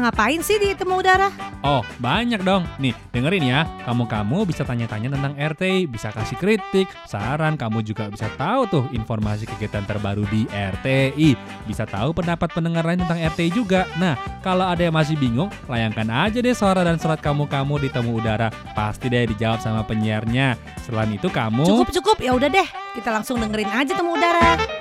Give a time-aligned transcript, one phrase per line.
[0.00, 1.28] ngapain sih di Temu Udara?
[1.60, 2.64] Oh, banyak dong.
[2.80, 3.68] Nih, dengerin ya.
[3.84, 7.60] Kamu-kamu bisa tanya-tanya tentang RTI, bisa kasih kritik, saran.
[7.60, 11.36] Kamu juga bisa tahu tuh informasi kegiatan terbaru di RTI.
[11.68, 13.84] Bisa tahu pendapat pendengar lain tentang RTI juga.
[14.00, 18.16] Nah, kalau ada yang masih bingung, layangkan aja deh suara dan surat kamu-kamu di Temu
[18.16, 18.48] Udara.
[18.72, 20.56] Pasti deh dijawab sama penyiarnya.
[20.82, 21.68] Selain itu kamu...
[21.68, 22.68] Cukup cukup, ya udah deh.
[22.96, 24.79] Kita langsung dengerin aja Temu Udara.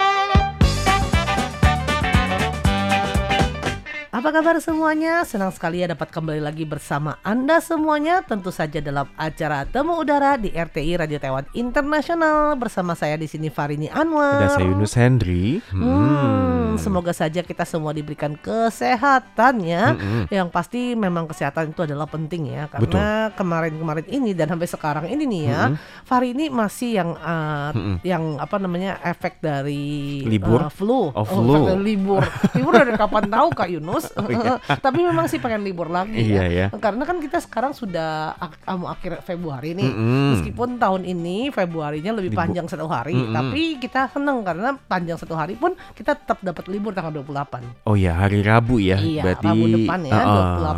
[4.19, 5.23] Apa kabar semuanya?
[5.23, 10.35] Senang sekali ya dapat kembali lagi bersama Anda semuanya Tentu saja dalam acara Temu Udara
[10.35, 15.63] di RTI Radio Taiwan Internasional Bersama saya di sini Farini Anwar Ada saya Yunus Hendri.
[15.71, 19.95] Hmm, semoga saja kita semua diberikan kesehatan ya.
[19.95, 20.27] Mm-mm.
[20.27, 25.23] Yang pasti memang kesehatan itu adalah penting ya karena kemarin-kemarin ini dan sampai sekarang ini
[25.23, 26.03] nih ya, Mm-mm.
[26.03, 27.95] Fahri ini masih yang uh, Mm-mm.
[28.03, 30.67] yang apa namanya efek dari Libur?
[30.67, 31.07] uh, flu.
[31.15, 31.55] Oh, flu.
[31.55, 32.23] efek dari libur.
[32.51, 34.08] libur dari kapan tahu Kak Yunus?
[34.85, 36.67] Tapi memang sih pengen libur lagi Iya, ya.
[36.67, 36.67] ya.
[36.73, 39.85] Karena kan kita sekarang sudah ak- mau akhir Februari nih.
[39.85, 40.29] Mm-mm.
[40.33, 43.31] Meskipun tahun ini Februarinya lebih Libu- panjang satu hari, Mm-mm.
[43.31, 47.85] tapi kita seneng karena panjang satu hari pun kita tetap dapat libur tanggal 28.
[47.85, 48.97] Oh ya, hari Rabu ya.
[48.97, 50.75] Iya, Berarti Rabu depan ya, Uh-uh.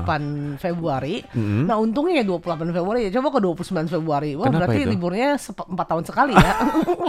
[0.58, 1.16] 28 Februari.
[1.28, 1.64] Mm-mm.
[1.66, 3.12] Nah, untungnya ya 28 Februari ya.
[3.14, 4.32] Coba ke 29 Februari.
[4.34, 4.92] Wah, Kenapa berarti itu?
[4.92, 6.54] liburnya 4 tahun sekali ya.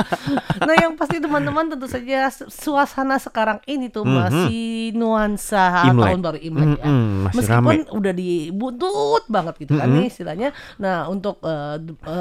[0.66, 4.12] nah, yang pasti teman-teman tentu saja su- suasana sekarang ini tuh Mhm.
[4.12, 4.62] masih
[4.94, 6.11] nuansa Imlek.
[6.12, 6.84] Tahun baru Imlek ya.
[6.84, 7.90] Mm-mm, masih Meskipun rame.
[7.90, 9.98] udah dibuntut banget gitu kan Mm-mm.
[9.98, 10.48] nih istilahnya.
[10.76, 11.76] Nah, untuk eh,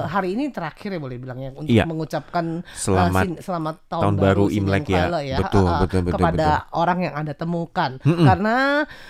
[0.06, 1.84] hari ini terakhir ya boleh bilangnya untuk Iya.
[1.84, 5.04] mengucapkan eh, Selamat sin- selamat tahun, tahun baru Imlek ya.
[5.06, 7.92] Kala Betul, eh, betul, betul, kepada orang yang Anda temukan.
[8.02, 8.24] Mm-mm.
[8.24, 8.56] Karena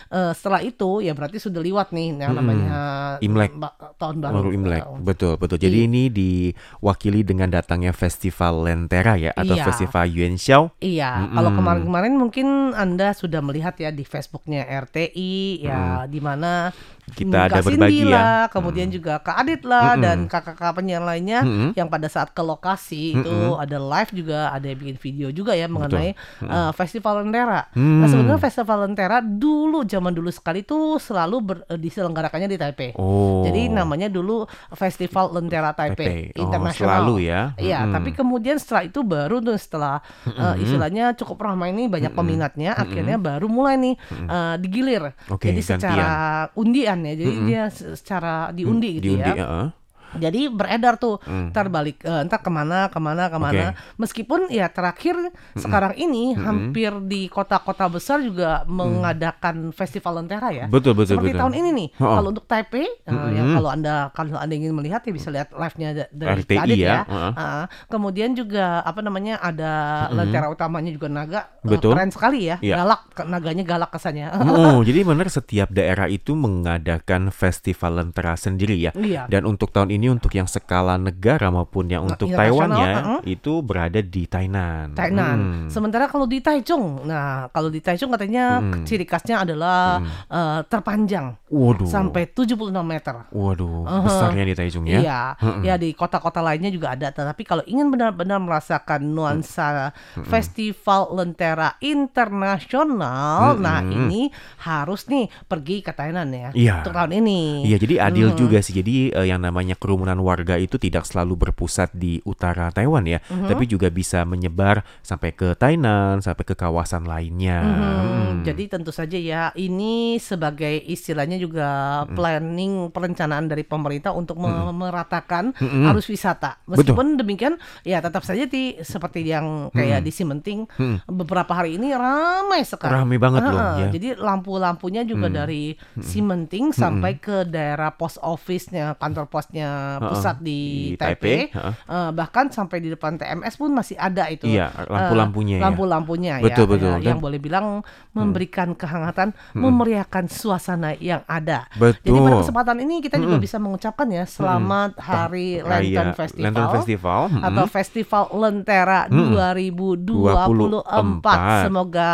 [0.07, 2.71] eh, setelah itu ya berarti sudah liwat nih yang namanya
[3.19, 3.51] Imlek.
[3.53, 4.33] ba- tahun baru.
[4.35, 5.57] Baru Imlek, Eh, betul betul.
[5.57, 5.87] Jadi Iya.
[5.87, 9.65] ini diwakili dengan datangnya Festival Lentera ya atau Iya.
[9.65, 10.71] Festival Yuan Xiao.
[10.79, 11.35] Iya, Mm-mm.
[11.35, 16.71] kalau kemarin-kemarin mungkin Anda sudah melihat ya di Facebooknya RTI ya di mana
[17.11, 18.13] Kita ada berbagi ya.
[18.13, 20.01] lah, kemudian juga Kak Adit lah Mm-mm.
[20.01, 21.75] dan kakak-kakak penyiar lainnya Mm-mm.
[21.75, 23.59] yang pada saat ke lokasi itu Mm-mm.
[23.59, 26.47] ada live juga, ada yang bikin video juga ya mengenai Mm-mm.
[26.47, 27.67] eh, Festival Lentera.
[27.67, 28.07] Nah, Hmm.
[28.07, 32.95] sebenarnya Festival Lentera dulu zaman dulu sekali tuh selalu ber- eh, diselenggarakannya di Taipei.
[32.95, 33.43] Oh.
[33.43, 36.39] Jadi namanya dulu Festival Lentera Taipei, Taipei.
[36.39, 37.03] Oh, Internasional.
[37.03, 37.41] selalu ya.
[37.59, 37.91] Iya, Mm-mm.
[37.91, 39.99] tapi kemudian setelah itu baru tuh setelah
[40.29, 45.03] uh, istilahnya cukup ramai nih banyak peminatnya, akhirnya baru mulai nih uh, digilir.
[45.27, 46.09] Oke, Jadi secara
[46.53, 47.47] undian ya, jadi Mm-mm.
[47.49, 49.35] dia se- secara diundi gitu diundi, ya.
[49.41, 49.67] heeh.
[50.13, 51.49] Jadi beredar tuh, Mm.
[51.49, 53.65] ntar balik, eh, ntar ke mana, ke mana, ke mana.
[53.95, 55.15] Meskipun ya terakhir
[55.53, 60.65] sekarang ini hampir di kota-kota besar juga mengadakan festival lentera ya.
[60.65, 61.41] Betul betul Seperti betul.
[61.41, 62.13] tahun ini nih, Oh.
[62.13, 63.31] kalau untuk Taipei, eh, Mm-mm.
[63.31, 66.77] yang kalau anda kalau anda ingin melihat ya bisa lihat live-nya da- dari RTI Kadit
[66.77, 66.99] ya, ya.
[67.03, 67.31] heeh.
[67.33, 69.71] Ah, kemudian juga apa namanya ada
[70.05, 70.17] Mm-mm.
[70.17, 71.93] lentera utamanya juga naga, eh, Betul.
[71.93, 72.75] keren sekali ya, Iya.
[72.77, 74.27] galak, naganya galak kesannya.
[74.51, 78.91] Oh, jadi benar setiap daerah itu mengadakan festival lentera sendiri ya.
[78.93, 79.25] Iya.
[79.27, 83.21] Dan untuk tahun ini untuk yang skala negara maupun yang Nah, untuk internasional, Taiwannya uh-uh.
[83.27, 84.95] itu berada di Tainan.
[84.95, 85.37] Tainan.
[85.37, 85.67] Hmm.
[85.67, 88.81] Sementara kalau di Taichung, nah kalau di Taichung katanya Hmm.
[88.81, 91.85] ciri khasnya adalah eh, terpanjang Waduh.
[91.85, 93.27] sampai 76 meter.
[93.29, 94.05] Waduh, Uh-huh.
[94.07, 94.97] besarnya di Taichung ya.
[94.97, 95.21] Iya,
[95.61, 97.11] ya di kota-kota lainnya juga ada.
[97.11, 99.91] Tetapi kalau ingin benar-benar merasakan nuansa
[100.23, 106.75] festival lentera internasional, nah ini harus nih pergi ke Thailand ya Iya.
[106.81, 107.65] untuk tahun ini.
[107.65, 108.37] Iya, jadi adil Mhm.
[108.37, 108.73] juga sih.
[108.73, 113.51] Jadi eh, yang namanya kerumunan warga itu tidak selalu berpusat di utara Taiwan ya, Mhm.
[113.51, 117.59] tapi juga bisa menyebar sampai ke Tainan, sampai ke kawasan lainnya.
[117.59, 117.83] Mhm.
[118.31, 118.47] Hmm.
[118.47, 121.67] Jadi tentu saja ya ini sebagai istilahnya juga
[122.07, 125.91] planning perencanaan dari pemerintah untuk me- meratakan Mhm.
[125.91, 126.63] arus wisata.
[126.63, 131.11] Meskipun demikian ya tetap saja di seperti yang kayak di Simenting Mhm.
[131.11, 132.95] beberapa hari ini ramai sekali.
[132.95, 133.91] Ramai banget loh ya.
[133.91, 139.69] Jadi lampu-lampunya juga dari Simenting sampai ke daerah post office-nya, kantor posnya
[139.99, 140.59] pusat di,
[140.91, 141.47] Di Taipei.
[141.47, 141.73] Taipei, heeh.
[141.85, 144.45] Eh, bahkan sampai di depan TMS pun masih ada itu.
[144.45, 145.63] Iya, lampu-lampunya Eh, ya.
[145.63, 146.45] Lampu-lampunya ya.
[146.45, 146.91] Betul, betul.
[146.93, 147.65] ya, yang Dan- boleh bilang
[148.11, 151.65] memberikan kehangatan, memeriahkan suasana yang ada.
[151.73, 152.03] Betul.
[152.03, 156.43] Jadi pada kesempatan ini kita juga bisa mengucapkan ya selamat Hari Lantern Raya Festival.
[156.43, 157.43] Lantern Festival, mm-mm.
[157.43, 160.49] Atau Festival Lentera 2024.
[160.51, 161.63] 24.
[161.63, 162.11] Semoga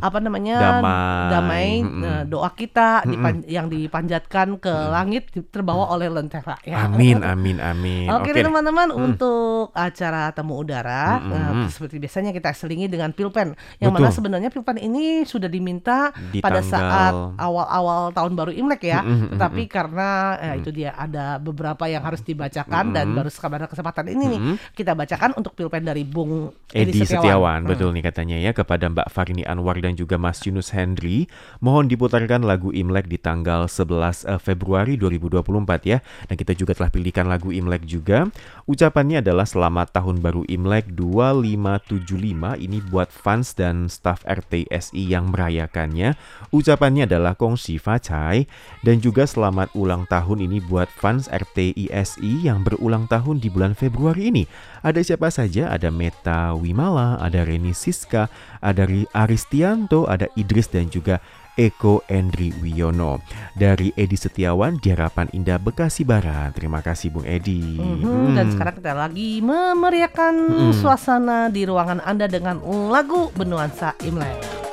[0.00, 1.30] apa namanya Damai.
[1.30, 6.86] damai, eh, doa kita dipan- yang dipanjatkan ke langit terbawa oleh Lentera ya.
[6.86, 8.06] Amin, Amin, amin, amin.
[8.08, 8.40] Oke deh.
[8.42, 9.04] teman-teman Hmm.
[9.06, 11.60] untuk acara temu udara Mm-mm.
[11.60, 14.00] eh, seperti biasanya kita selingi dengan pilpen yang Betul.
[14.00, 19.00] mana sebenarnya pilpen ini sudah diminta Di pada tanggal- saat awal-awal tahun baru Imlek ya
[19.00, 24.06] Mm-mm, tetapi karena eh, itu dia ada beberapa yang harus dibacakan dan baru pada kesempatan
[24.08, 24.56] ini nih Mm-mm.
[24.72, 27.70] kita bacakan untuk pilpen dari Bung Edi Setiawan, Hmm.
[27.70, 31.26] betul nih katanya ya kepada Mbak Farini Anwar dan juga Mas Yunus Hendri.
[31.58, 35.42] Mohon diputarkan lagu Imlek di tanggal 11 eh, Februari 2024
[35.84, 35.98] ya.
[36.24, 38.30] Dan kita juga telah pilihkan lagu Imlek juga.
[38.70, 46.14] Ucapannya adalah selamat tahun baru Imlek 2575 ini buat fans dan staf RTSI yang merayakannya.
[46.54, 48.46] Ucapannya adalah Kong Si Fa Chai
[48.86, 54.30] dan juga selamat ulang tahun ini buat fans RTISI yang berulang tahun di bulan Februari
[54.30, 54.46] ini.
[54.86, 55.74] Ada siapa saja?
[55.74, 58.30] Ada Meta Wimala, ada Reni Siska,
[58.64, 61.20] ada Ri- Aristianto, ada Idris dan juga
[61.54, 63.20] Eko Endri Wiono.
[63.52, 66.50] Dari Edi Setiawan di Harapan Indah Bekasi Barat.
[66.50, 67.78] Terima kasih Bung Edi.
[67.78, 68.52] Mhm, Dan Hmm.
[68.56, 70.34] sekarang kita lagi memeriahkan
[70.74, 72.58] suasana di ruangan Anda dengan
[72.88, 74.63] lagu bernuansa Imlek.